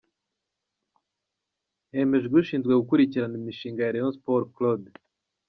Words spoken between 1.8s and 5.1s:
Hemejwe ushinzwe gukurikirana imishinga ya Rayon sport Claude.